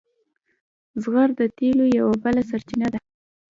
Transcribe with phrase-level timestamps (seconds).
[1.03, 2.99] زغر د تیلو یوه بله سرچینه ده.